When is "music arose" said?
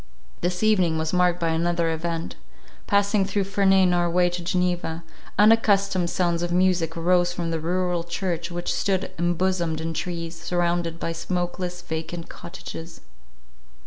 6.51-7.31